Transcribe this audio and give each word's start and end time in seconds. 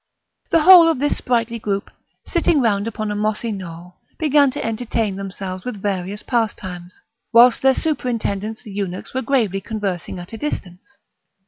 The 0.49 0.61
whole 0.63 0.87
of 0.87 0.97
this 0.97 1.17
sprightly 1.17 1.59
group, 1.59 1.91
sitting 2.25 2.59
round 2.59 2.87
upon 2.87 3.11
a 3.11 3.15
mossy 3.15 3.51
knoll, 3.51 3.97
began 4.17 4.49
to 4.49 4.65
entertain 4.65 5.15
themselves 5.15 5.63
with 5.63 5.79
various 5.79 6.23
pastimes, 6.23 6.99
whilst 7.31 7.61
their 7.61 7.75
superintendents 7.75 8.63
the 8.63 8.71
eunuchs 8.71 9.13
were 9.13 9.21
gravely 9.21 9.61
conversing 9.61 10.17
at 10.17 10.33
a 10.33 10.39
distance. 10.39 10.97